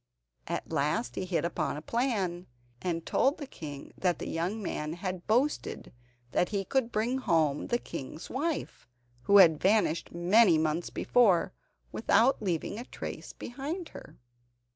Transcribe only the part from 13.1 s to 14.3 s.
behind her.